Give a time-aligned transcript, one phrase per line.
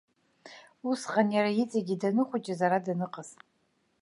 [0.89, 3.29] Усҟан иара иҵегьы данхәыҷыз, ара даныҟаз.